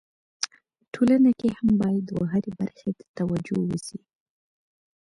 [0.93, 3.99] ټولنه کي هم باید و هري برخي ته توجو وسي.